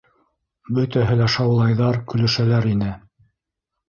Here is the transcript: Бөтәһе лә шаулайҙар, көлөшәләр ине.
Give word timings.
Бөтәһе 0.77 1.17
лә 1.19 1.27
шаулайҙар, 1.33 1.99
көлөшәләр 2.13 2.69
ине. 2.71 2.89